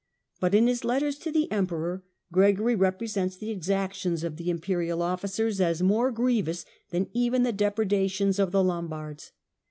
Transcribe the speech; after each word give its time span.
But 0.39 0.55
in 0.55 0.65
his 0.65 0.83
letters 0.83 1.19
to 1.19 1.31
the 1.31 1.51
Emperor, 1.51 2.03
Gregory 2.31 2.73
represents 2.73 3.35
the 3.37 3.51
exactions 3.51 4.23
of 4.23 4.37
the 4.37 4.49
Imperial 4.49 5.03
officers 5.03 5.61
as 5.61 5.83
more 5.83 6.11
grievous 6.11 6.65
than 6.89 7.07
even 7.13 7.43
the 7.43 7.51
depredations 7.53 8.39
of 8.39 8.51
the 8.51 8.63
Lombards. 8.63 9.31